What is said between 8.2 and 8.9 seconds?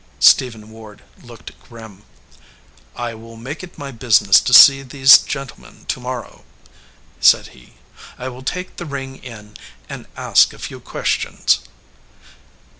will take the